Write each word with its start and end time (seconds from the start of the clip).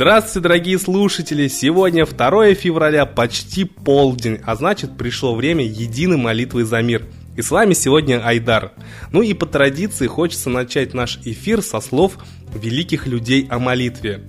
Здравствуйте, 0.00 0.40
дорогие 0.40 0.78
слушатели! 0.78 1.46
Сегодня 1.48 2.06
2 2.06 2.54
февраля, 2.54 3.04
почти 3.04 3.64
полдень, 3.64 4.38
а 4.46 4.56
значит 4.56 4.96
пришло 4.96 5.34
время 5.34 5.62
единой 5.62 6.16
молитвы 6.16 6.64
за 6.64 6.80
мир. 6.80 7.04
И 7.36 7.42
с 7.42 7.50
вами 7.50 7.74
сегодня 7.74 8.26
Айдар. 8.26 8.72
Ну 9.12 9.20
и 9.20 9.34
по 9.34 9.44
традиции 9.44 10.06
хочется 10.06 10.48
начать 10.48 10.94
наш 10.94 11.18
эфир 11.26 11.60
со 11.60 11.82
слов 11.82 12.16
великих 12.54 13.06
людей 13.06 13.46
о 13.50 13.58
молитве. 13.58 14.22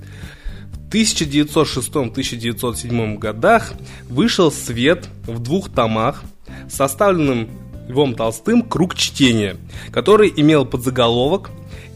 В 0.73 0.89
1906-1907 0.93 3.17
годах 3.17 3.71
вышел 4.09 4.51
свет 4.51 5.07
в 5.25 5.39
двух 5.39 5.69
томах, 5.69 6.21
составленным 6.69 7.47
Львом 7.87 8.15
Толстым 8.15 8.63
«Круг 8.63 8.95
чтения», 8.95 9.55
который 9.93 10.33
имел 10.35 10.65
подзаголовок 10.65 11.49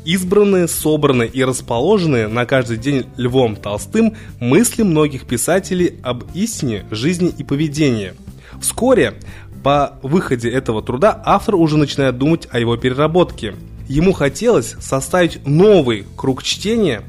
избранные, 0.05 0.67
собранные 0.67 1.27
и 1.27 1.43
расположенные 1.43 2.27
на 2.27 2.45
каждый 2.45 2.77
день 2.77 3.05
Львом 3.17 3.55
Толстым 3.55 4.15
мысли 4.39 4.83
многих 4.83 5.25
писателей 5.25 5.95
об 6.03 6.23
истине, 6.33 6.85
жизни 6.91 7.33
и 7.35 7.43
поведении. 7.43 8.13
Вскоре 8.61 9.15
по 9.63 9.97
выходе 10.03 10.49
этого 10.49 10.83
труда 10.83 11.21
автор 11.25 11.55
уже 11.55 11.77
начинает 11.77 12.17
думать 12.17 12.47
о 12.51 12.59
его 12.59 12.77
переработке. 12.77 13.55
Ему 13.87 14.13
хотелось 14.13 14.75
составить 14.79 15.45
новый 15.45 16.05
круг 16.15 16.43
чтения 16.43 17.01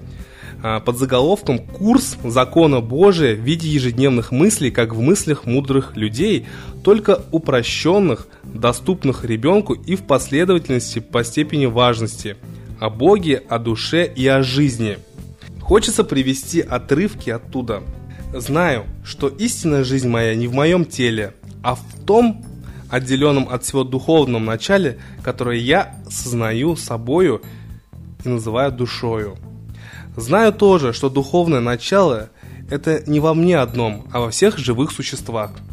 а, 0.62 0.80
под 0.80 0.98
заголовком 0.98 1.58
«Курс 1.58 2.16
закона 2.24 2.80
Божия 2.80 3.34
в 3.34 3.40
виде 3.40 3.68
ежедневных 3.68 4.32
мыслей, 4.32 4.70
как 4.70 4.94
в 4.94 5.00
мыслях 5.00 5.44
мудрых 5.44 5.96
людей, 5.96 6.46
только 6.82 7.22
упрощенных, 7.30 8.26
доступных 8.42 9.24
ребенку 9.24 9.74
и 9.74 9.96
в 9.96 10.02
последовательности 10.04 10.98
по 10.98 11.24
степени 11.24 11.66
важности– 11.66 12.36
о 12.80 12.90
Боге, 12.90 13.42
о 13.48 13.58
душе 13.58 14.06
и 14.06 14.26
о 14.26 14.42
жизни. 14.42 14.98
Хочется 15.60 16.04
привести 16.04 16.60
отрывки 16.60 17.30
оттуда. 17.30 17.82
Знаю, 18.32 18.84
что 19.04 19.28
истинная 19.28 19.84
жизнь 19.84 20.08
моя 20.08 20.34
не 20.34 20.46
в 20.46 20.52
моем 20.52 20.84
теле, 20.84 21.34
а 21.62 21.74
в 21.74 21.84
том 22.06 22.44
отделенном 22.90 23.48
от 23.48 23.64
всего 23.64 23.82
духовном 23.82 24.44
начале, 24.44 24.98
которое 25.22 25.58
я 25.58 25.96
сознаю 26.08 26.76
собою 26.76 27.42
и 28.24 28.28
называю 28.28 28.72
душою. 28.72 29.36
Знаю 30.16 30.52
тоже, 30.52 30.92
что 30.92 31.10
духовное 31.10 31.60
начало– 31.60 32.30
это 32.70 33.02
не 33.06 33.20
во 33.20 33.34
мне 33.34 33.58
одном, 33.58 34.06
а 34.12 34.20
во 34.20 34.30
всех 34.30 34.58
живых 34.58 34.92
существах– 34.92 35.52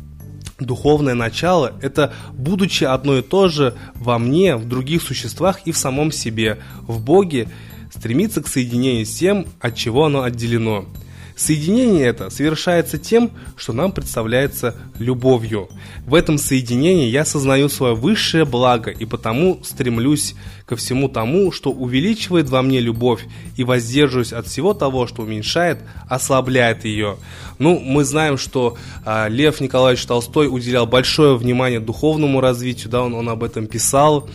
духовное 0.65 1.13
начало– 1.13 1.73
это 1.81 2.13
будучи 2.33 2.83
одно 2.83 3.17
и 3.17 3.21
то 3.21 3.47
же 3.47 3.75
во 3.95 4.17
мне, 4.19 4.55
в 4.55 4.67
других 4.67 5.01
существах 5.01 5.61
и 5.65 5.71
в 5.71 5.77
самом 5.77 6.11
себе, 6.11 6.59
в 6.87 7.01
Боге, 7.01 7.49
стремиться 7.93 8.41
к 8.41 8.47
соединению 8.47 9.05
с 9.05 9.13
тем, 9.13 9.45
от 9.59 9.75
чего 9.75 10.05
оно 10.05 10.23
отделено– 10.23 10.85
Соединение 11.35 12.05
это 12.05 12.29
совершается 12.29 12.97
тем, 12.97 13.31
что 13.55 13.73
нам 13.73 13.91
представляется 13.91 14.75
любовью. 14.99 15.69
В 16.05 16.13
этом 16.13 16.37
соединении 16.37 17.09
я 17.09 17.25
сознаю 17.25 17.69
свое 17.69 17.95
высшее 17.95 18.45
благо 18.45 18.91
и 18.91 19.05
потому 19.05 19.59
стремлюсь 19.63 20.35
ко 20.65 20.75
всему 20.75 21.09
тому, 21.09 21.51
что 21.51 21.71
увеличивает 21.71 22.49
во 22.49 22.61
мне 22.61 22.79
любовь 22.79 23.25
и 23.57 23.63
воздерживаюсь 23.63 24.33
от 24.33 24.47
всего 24.47 24.73
того, 24.73 25.07
что 25.07 25.23
уменьшает, 25.23 25.79
ослабляет 26.07 26.85
ее. 26.85 27.17
Ну, 27.59 27.79
мы 27.79 28.03
знаем, 28.03 28.37
что 28.37 28.77
а, 29.05 29.27
Лев 29.27 29.59
Николаевич 29.59 30.05
Толстой 30.05 30.47
уделял 30.47 30.85
большое 30.85 31.37
внимание 31.37 31.79
духовному 31.79 32.41
развитию, 32.41 32.89
да, 32.89 33.01
он, 33.03 33.13
он 33.13 33.29
об 33.29 33.43
этом 33.43 33.67
писал 33.67 34.29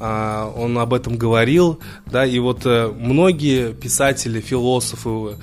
он 0.00 0.78
об 0.78 0.94
этом 0.94 1.16
говорил, 1.16 1.80
да, 2.06 2.26
и 2.26 2.38
вот 2.38 2.66
э, 2.66 2.88
многие 2.88 3.72
писатели, 3.72 4.40
философы, 4.40 5.36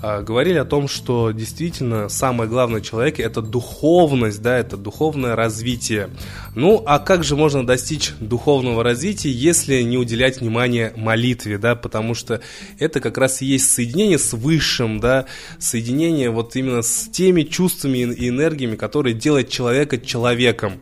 а, 0.00 0.22
говорили 0.22 0.58
о 0.58 0.64
том, 0.64 0.86
что 0.86 1.32
действительно 1.32 2.08
самое 2.08 2.48
главное 2.48 2.80
в 2.80 2.84
человеке 2.84 3.22
это 3.24 3.42
духовность, 3.42 4.40
да, 4.40 4.56
это 4.56 4.76
духовное 4.76 5.34
развитие. 5.34 6.10
Ну, 6.54 6.82
а 6.86 7.00
как 7.00 7.24
же 7.24 7.34
можно 7.34 7.66
достичь 7.66 8.12
духовного 8.20 8.84
развития, 8.84 9.30
если 9.30 9.82
не 9.82 9.98
уделять 9.98 10.40
внимание 10.40 10.92
молитве, 10.96 11.58
да, 11.58 11.74
потому 11.74 12.14
что 12.14 12.40
это 12.78 13.00
как 13.00 13.18
раз 13.18 13.42
и 13.42 13.46
есть 13.46 13.72
соединение 13.72 14.18
с 14.18 14.32
высшим, 14.34 15.00
да, 15.00 15.26
соединение 15.58 16.30
вот 16.30 16.54
именно 16.54 16.82
с 16.82 17.08
теми 17.08 17.42
чувствами 17.42 17.98
и 17.98 18.28
энергиями, 18.28 18.76
которые 18.76 19.14
делают 19.14 19.48
человека 19.48 19.98
человеком. 19.98 20.74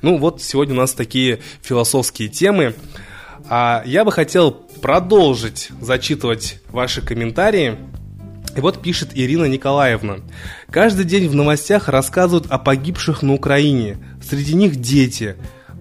Ну, 0.00 0.18
вот 0.18 0.42
сегодня 0.42 0.74
у 0.74 0.78
нас 0.78 0.92
такие 0.92 1.40
философские 1.62 2.28
темы. 2.28 2.74
А 3.48 3.82
я 3.86 4.04
бы 4.04 4.12
хотел 4.12 4.52
продолжить 4.52 5.70
зачитывать 5.80 6.60
ваши 6.70 7.02
комментарии. 7.02 7.76
И 8.56 8.60
вот 8.60 8.82
пишет 8.82 9.10
Ирина 9.14 9.46
Николаевна. 9.46 10.16
Каждый 10.70 11.04
день 11.04 11.28
в 11.28 11.34
новостях 11.34 11.88
рассказывают 11.88 12.46
о 12.50 12.58
погибших 12.58 13.22
на 13.22 13.34
Украине. 13.34 13.98
Среди 14.22 14.54
них 14.54 14.76
дети. 14.76 15.36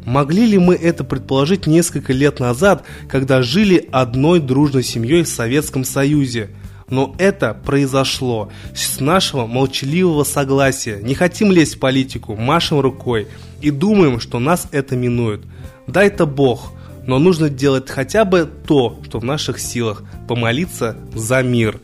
Могли 0.05 0.45
ли 0.45 0.57
мы 0.57 0.75
это 0.75 1.03
предположить 1.03 1.67
несколько 1.67 2.13
лет 2.13 2.39
назад, 2.39 2.83
когда 3.09 3.41
жили 3.41 3.87
одной 3.91 4.39
дружной 4.39 4.83
семьей 4.83 5.23
в 5.23 5.27
Советском 5.27 5.83
Союзе? 5.83 6.49
Но 6.91 7.15
это 7.17 7.53
произошло 7.53 8.51
с 8.75 8.99
нашего 8.99 9.47
молчаливого 9.47 10.25
согласия. 10.25 10.99
Не 11.01 11.15
хотим 11.15 11.49
лезть 11.49 11.75
в 11.75 11.79
политику, 11.79 12.35
машем 12.35 12.81
рукой 12.81 13.29
и 13.61 13.71
думаем, 13.71 14.19
что 14.19 14.39
нас 14.39 14.67
это 14.71 14.97
минует. 14.97 15.41
Дай-то 15.87 16.25
Бог, 16.25 16.73
но 17.07 17.17
нужно 17.17 17.49
делать 17.49 17.89
хотя 17.89 18.25
бы 18.25 18.47
то, 18.67 18.99
что 19.05 19.19
в 19.19 19.23
наших 19.23 19.59
силах, 19.59 20.03
помолиться 20.27 20.97
за 21.15 21.41
мир. 21.41 21.79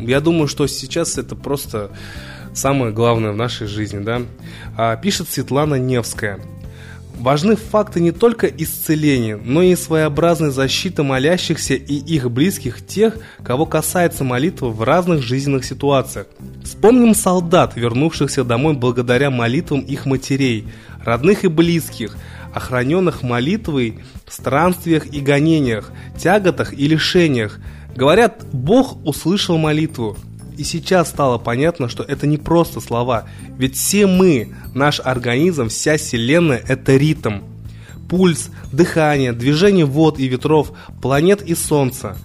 Я 0.00 0.20
думаю, 0.20 0.48
что 0.48 0.66
сейчас 0.66 1.18
это 1.18 1.36
просто 1.36 1.92
самое 2.52 2.92
главное 2.92 3.30
в 3.30 3.36
нашей 3.36 3.68
жизни, 3.68 4.00
да. 4.00 4.22
А, 4.76 4.96
пишет 4.96 5.28
Светлана 5.28 5.76
Невская. 5.76 6.40
Важны 7.18 7.56
факты 7.56 8.00
не 8.00 8.10
только 8.10 8.46
исцеления, 8.46 9.36
но 9.36 9.62
и 9.62 9.76
своеобразной 9.76 10.50
защиты 10.50 11.02
молящихся 11.02 11.74
и 11.74 11.94
их 11.94 12.30
близких 12.30 12.84
тех, 12.84 13.16
кого 13.44 13.66
касается 13.66 14.24
молитва 14.24 14.68
в 14.68 14.82
разных 14.82 15.22
жизненных 15.22 15.64
ситуациях. 15.64 16.26
Вспомним 16.64 17.14
солдат, 17.14 17.76
вернувшихся 17.76 18.44
домой 18.44 18.74
благодаря 18.74 19.30
молитвам 19.30 19.80
их 19.80 20.06
матерей, 20.06 20.66
родных 21.04 21.44
и 21.44 21.48
близких, 21.48 22.16
охраненных 22.54 23.22
молитвой 23.22 24.00
в 24.26 24.32
странствиях 24.32 25.06
и 25.06 25.20
гонениях, 25.20 25.92
тяготах 26.18 26.72
и 26.72 26.88
лишениях, 26.88 27.58
Говорят, 27.94 28.46
Бог 28.52 29.04
услышал 29.06 29.58
молитву. 29.58 30.16
И 30.56 30.64
сейчас 30.64 31.08
стало 31.08 31.38
понятно, 31.38 31.88
что 31.88 32.02
это 32.02 32.26
не 32.26 32.36
просто 32.36 32.80
слова. 32.80 33.24
Ведь 33.58 33.76
все 33.76 34.06
мы, 34.06 34.54
наш 34.74 35.00
организм, 35.00 35.68
вся 35.68 35.96
Вселенная– 35.96 36.62
это 36.68 36.96
ритм. 36.96 37.40
Пульс, 38.08 38.50
дыхание, 38.72 39.32
движение 39.32 39.86
вод 39.86 40.18
и 40.18 40.28
ветров, 40.28 40.72
планет 41.00 41.42
и 41.42 41.54
Солнца. 41.54 42.16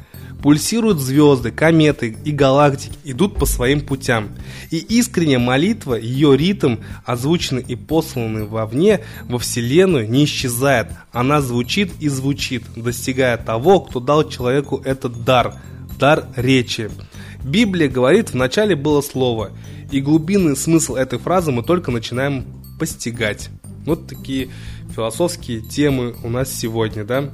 Пульсируют 0.41 0.99
звезды, 0.99 1.51
кометы 1.51 2.15
и 2.23 2.31
галактики, 2.31 2.95
идут 3.05 3.39
по 3.39 3.45
своим 3.45 3.81
путям. 3.81 4.29
И 4.69 4.77
искренняя 4.77 5.39
молитва, 5.39 5.95
ее 5.95 6.37
ритм, 6.37 6.77
озвученный 7.05 7.63
и 7.67 7.75
посланный 7.75 8.45
вовне, 8.45 8.99
во 9.23 9.39
Вселенную, 9.39 10.07
не 10.09 10.25
исчезает. 10.25 10.89
Она 11.11 11.41
звучит 11.41 11.91
и 11.99 12.07
звучит, 12.07 12.63
достигая 12.75 13.37
того, 13.37 13.79
кто 13.79 13.99
дал 13.99 14.29
человеку 14.29 14.81
этот 14.85 15.23
дар– 15.23 15.55
дар 15.97 16.27
речи. 16.35 16.89
Библия 17.47 17.87
говорит, 17.87 18.31
в 18.31 18.35
начале 18.35 18.75
было 18.75 19.01
слово, 19.01 19.51
и 19.91 20.01
глубинный 20.01 20.57
смысл 20.57 20.95
этой 20.95 21.17
фразы 21.17 21.51
мы 21.51 21.63
только 21.63 21.91
начинаем 21.91 22.45
постигать. 22.77 23.49
Вот 23.85 24.07
такие 24.07 24.49
философские 24.93 25.61
темы 25.61 26.13
у 26.23 26.29
нас 26.29 26.53
сегодня, 26.53 27.05
да. 27.05 27.29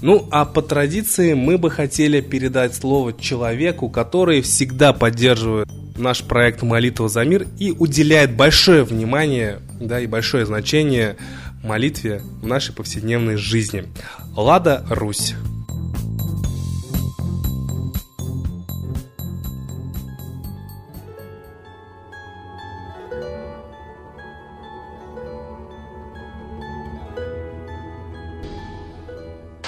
Ну, 0.00 0.26
а 0.30 0.46
по 0.46 0.62
традиции 0.62 1.34
мы 1.34 1.58
бы 1.58 1.70
хотели 1.70 2.20
передать 2.20 2.74
слово 2.74 3.12
человеку, 3.12 3.88
который 3.88 4.40
всегда 4.40 4.92
поддерживает 4.92 5.68
наш 5.96 6.22
проект 6.22 6.62
«Молитва 6.62 7.08
за 7.08 7.24
мир» 7.24 7.46
и 7.58 7.70
уделяет 7.70 8.34
большое 8.34 8.84
внимание 8.84 9.60
да, 9.78 10.00
и 10.00 10.06
большое 10.06 10.46
значение 10.46 11.16
молитве 11.62 12.22
в 12.40 12.46
нашей 12.46 12.74
повседневной 12.74 13.36
жизни. 13.36 13.84
Лада 14.34 14.84
Русь. 14.88 15.34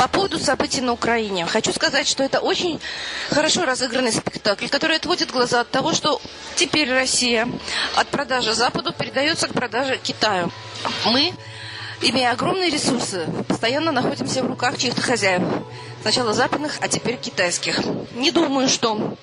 По 0.05 0.09
поводу 0.09 0.39
событий 0.39 0.83
на 0.83 0.93
Украине. 0.93 1.47
Хочу 1.47 1.73
сказать, 1.73 2.06
что 2.06 2.23
это 2.23 2.41
очень 2.41 2.79
хорошо 3.31 3.65
разыгранный 3.65 4.12
спектакль, 4.12 4.69
который 4.69 4.97
отводит 4.97 5.31
глаза 5.31 5.61
от 5.61 5.71
того, 5.71 5.95
что 5.95 6.21
теперь 6.56 6.93
Россия 6.93 7.49
от 7.97 8.09
продажи 8.09 8.53
Западу 8.53 8.93
передается 8.93 9.49
к 9.49 9.55
продаже 9.55 9.97
Китаю. 9.97 10.51
Мы, 11.06 11.33
имея 12.03 12.33
огромные 12.33 12.69
ресурсы, 12.69 13.27
постоянно 13.49 13.93
находимся 13.93 14.43
в 14.43 14.47
руках 14.47 14.77
чьих-то 14.77 15.01
хозяев. 15.01 15.43
Сначала 16.03 16.35
западных, 16.35 16.77
а 16.83 16.89
теперь 16.89 17.17
китайских. 17.17 17.81
Не 18.12 18.31
думаю, 18.31 18.69
что 18.69 19.17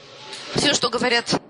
все, 0.56 0.74
что 0.74 0.90
говорят 0.90 1.41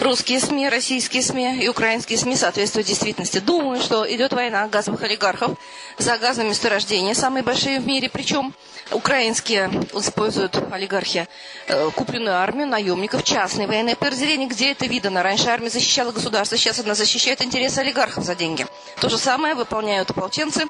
русские 0.00 0.40
СМИ, 0.40 0.68
российские 0.68 1.22
СМИ 1.22 1.58
и 1.62 1.68
украинские 1.68 2.18
СМИ 2.18 2.36
соответствуют 2.36 2.86
действительности. 2.86 3.38
Думаю, 3.38 3.80
что 3.80 4.04
идет 4.12 4.32
война 4.32 4.66
газовых 4.68 5.02
олигархов 5.02 5.58
за 5.98 6.18
газовые 6.18 6.50
месторождения, 6.50 7.14
самые 7.14 7.42
большие 7.42 7.80
в 7.80 7.86
мире. 7.86 8.08
Причем 8.10 8.54
украинские 8.90 9.68
используют 9.94 10.56
олигархи 10.70 11.26
э, 11.68 11.90
купленную 11.94 12.36
армию, 12.36 12.66
наемников, 12.66 13.24
частные 13.24 13.66
военные 13.66 13.96
подразделения. 13.96 14.46
Где 14.46 14.72
это 14.72 14.86
видно? 14.86 15.22
Раньше 15.22 15.48
армия 15.48 15.70
защищала 15.70 16.12
государство, 16.12 16.56
сейчас 16.58 16.78
она 16.80 16.94
защищает 16.94 17.42
интересы 17.42 17.78
олигархов 17.80 18.24
за 18.24 18.34
деньги. 18.34 18.66
То 19.00 19.08
же 19.08 19.18
самое 19.18 19.54
выполняют 19.54 20.10
ополченцы 20.10 20.66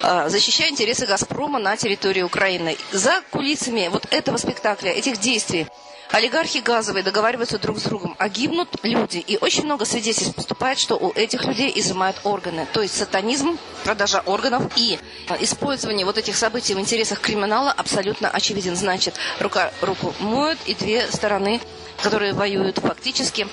э, 0.00 0.28
защищая 0.28 0.70
интересы 0.70 1.06
«Газпрома» 1.06 1.58
на 1.58 1.76
территории 1.76 2.22
Украины. 2.22 2.76
За 2.92 3.20
кулисами 3.30 3.88
вот 3.88 4.06
этого 4.10 4.36
спектакля, 4.36 4.90
этих 4.90 5.18
действий 5.18 5.66
Олигархи 6.14 6.58
газовые 6.58 7.02
договариваются 7.02 7.58
друг 7.58 7.80
с 7.80 7.82
другом, 7.82 8.14
а 8.20 8.28
гибнут 8.28 8.68
люди. 8.84 9.18
И 9.18 9.36
очень 9.36 9.64
много 9.64 9.84
свидетельств 9.84 10.36
поступает, 10.36 10.78
что 10.78 10.94
у 10.94 11.10
этих 11.10 11.44
людей 11.44 11.72
изымают 11.74 12.18
органы. 12.22 12.68
То 12.72 12.82
есть 12.82 12.96
сатанизм, 12.96 13.58
продажа 13.82 14.20
органов 14.24 14.62
и 14.76 15.00
использование 15.40 16.06
вот 16.06 16.16
этих 16.16 16.36
событий 16.36 16.74
в 16.74 16.78
интересах 16.78 17.18
криминала 17.18 17.72
абсолютно 17.72 18.30
очевиден. 18.30 18.76
Значит, 18.76 19.16
рука 19.40 19.72
руку 19.80 20.14
моют, 20.20 20.60
и 20.66 20.76
две 20.76 21.04
стороны, 21.10 21.60
которые 22.00 22.32
воюют 22.32 22.78
фактически, 22.78 23.48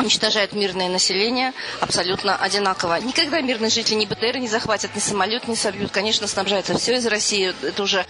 уничтожают 0.00 0.54
мирное 0.54 0.88
население 0.88 1.52
абсолютно 1.78 2.36
одинаково. 2.36 2.98
Никогда 3.00 3.40
мирные 3.40 3.70
жители 3.70 3.94
ни 3.94 4.06
БТР 4.06 4.38
не 4.38 4.48
захватят, 4.48 4.96
ни 4.96 5.00
самолет 5.00 5.46
не 5.46 5.54
собьют. 5.54 5.92
Конечно, 5.92 6.26
снабжается 6.26 6.76
все 6.76 6.96
из 6.96 7.06
России. 7.06 7.54
Это 7.62 7.80
уже 7.84 8.04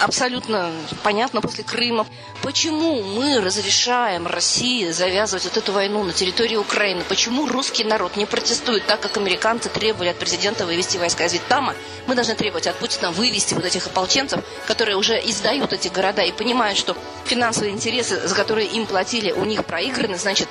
абсолютно 0.00 0.72
понятно 1.02 1.40
после 1.40 1.64
Крыма. 1.64 2.06
Почему 2.42 3.02
мы 3.02 3.40
разрешаем 3.40 4.26
России 4.26 4.90
завязывать 4.90 5.44
вот 5.44 5.56
эту 5.56 5.72
войну 5.72 6.02
на 6.04 6.12
территории 6.12 6.56
Украины? 6.56 7.04
Почему 7.08 7.46
русский 7.46 7.84
народ 7.84 8.16
не 8.16 8.26
протестует 8.26 8.86
так, 8.86 9.00
как 9.00 9.16
американцы 9.16 9.68
требовали 9.68 10.08
от 10.08 10.18
президента 10.18 10.66
вывести 10.66 10.96
войска 10.96 11.24
из 11.24 11.32
Вьетнама? 11.32 11.74
Мы 12.06 12.14
должны 12.14 12.34
требовать 12.34 12.66
от 12.66 12.76
Путина 12.76 13.10
вывести 13.10 13.54
вот 13.54 13.64
этих 13.64 13.86
ополченцев, 13.86 14.40
которые 14.66 14.96
уже 14.96 15.14
издают 15.14 15.72
эти 15.72 15.88
города 15.88 16.22
и 16.22 16.32
понимают, 16.32 16.78
что 16.78 16.96
финансовые 17.24 17.72
интересы, 17.72 18.26
за 18.26 18.34
которые 18.34 18.66
им 18.68 18.86
платили, 18.86 19.32
у 19.32 19.44
них 19.44 19.64
проиграны, 19.64 20.18
значит, 20.18 20.48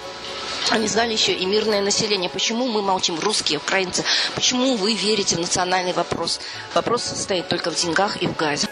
они 0.69 0.87
знали 0.87 1.11
еще 1.11 1.33
и 1.33 1.45
мирное 1.45 1.81
население. 1.81 2.29
Почему 2.29 2.67
мы 2.67 2.81
молчим, 2.81 3.19
русские, 3.19 3.59
украинцы? 3.59 4.03
Почему 4.35 4.75
вы 4.75 4.93
верите 4.93 5.35
в 5.35 5.39
национальный 5.39 5.93
вопрос? 5.93 6.39
Вопрос 6.73 7.03
состоит 7.03 7.49
только 7.49 7.71
в 7.71 7.75
деньгах 7.75 8.21
и 8.21 8.27
в 8.27 8.35
газе. 8.35 8.70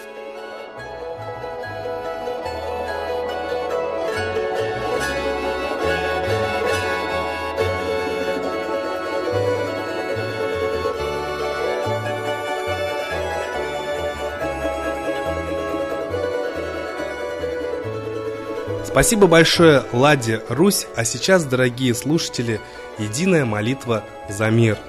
Спасибо 18.91 19.27
большое 19.27 19.83
Ладе 19.93 20.41
Русь, 20.49 20.87
а 20.95 21.05
сейчас, 21.05 21.45
дорогие 21.45 21.93
слушатели, 21.93 22.59
единая 22.97 23.45
молитва 23.45 24.03
за 24.27 24.49
мир– 24.49 24.79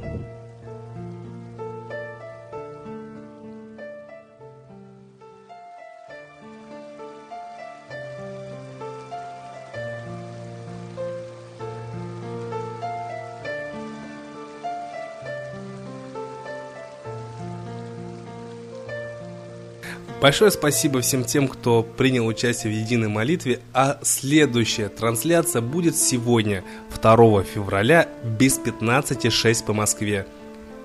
Большое 20.21 20.51
спасибо 20.51 21.01
всем 21.01 21.23
тем, 21.23 21.47
кто 21.47 21.81
принял 21.81 22.27
участие 22.27 22.71
в 22.71 22.75
единой 22.75 23.07
молитве, 23.07 23.59
а 23.73 23.97
следующая 24.03 24.87
трансляция 24.87 25.63
будет 25.63 25.97
сегодня, 25.97 26.63
2 27.01 27.41
февраля, 27.41 28.07
без 28.23 28.59
15.06 28.59 29.65
по 29.65 29.73
Москве. 29.73 30.27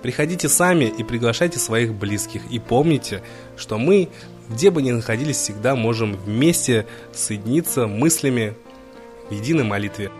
Приходите 0.01 0.49
сами 0.49 0.87
и 0.87 1.05
приглашайте 1.05 1.59
своих 1.59 1.93
близких. 1.93 2.51
И 2.51 2.59
помните, 2.59 3.23
что 3.59 3.77
мы, 3.77 4.09
где 4.49 4.71
бы 4.71 4.81
ни 4.81 4.91
находились, 4.91 5.37
всегда 5.37 5.77
можем 5.77 6.17
вместе 6.17 6.87
соединиться 7.13 7.87
мыслями 7.87 8.55
в 9.29 9.35
единой 9.35 9.65
молитве. 9.65 10.11